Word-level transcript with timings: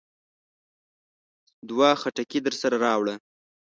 دوه 1.69 1.89
خټکي 2.01 2.39
درسره 2.47 2.75
راوړه. 2.85 3.15